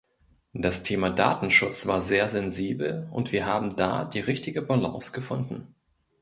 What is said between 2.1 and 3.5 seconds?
sensibel, und wir